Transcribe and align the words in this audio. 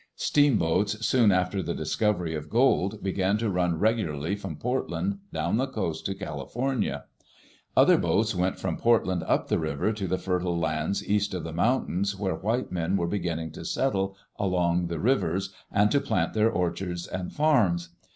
Steamboats, 0.15 1.05
soon 1.05 1.31
after 1.31 1.61
the 1.61 1.75
discovery 1.75 2.33
of 2.33 2.49
gold, 2.49 3.03
began 3.03 3.37
to 3.37 3.51
run 3.51 3.77
regularly 3.79 4.35
from 4.35 4.55
Portland 4.55 5.19
down 5.31 5.57
the 5.57 5.67
coast 5.67 6.07
to 6.07 6.15
Cali 6.15 6.45
fornia. 6.47 7.03
Other 7.77 7.99
boats 7.99 8.33
went 8.33 8.57
from 8.57 8.77
Portland 8.77 9.21
up 9.21 9.47
the 9.47 9.59
river 9.59 9.93
to 9.93 10.07
the 10.07 10.17
fertile 10.17 10.57
lands 10.57 11.07
east 11.07 11.35
of 11.35 11.43
the 11.43 11.53
mountains 11.53 12.17
where 12.17 12.33
white 12.33 12.71
men 12.71 12.97
were 12.97 13.05
beginning 13.07 13.51
to 13.51 13.63
settle 13.63 14.17
along 14.39 14.87
the 14.87 14.97
rivers 14.99 15.53
and 15.71 15.91
to 15.91 15.99
plant 16.01 16.33
their 16.33 16.49
orchards 16.49 17.05
and 17.05 17.31
farms. 17.31 17.89